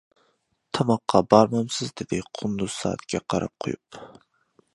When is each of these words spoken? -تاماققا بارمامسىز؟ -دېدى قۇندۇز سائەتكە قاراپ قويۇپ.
-تاماققا 0.77 1.21
بارمامسىز؟ 1.33 1.93
-دېدى 1.93 2.21
قۇندۇز 2.39 2.79
سائەتكە 2.79 3.23
قاراپ 3.35 3.55
قويۇپ. 3.67 4.03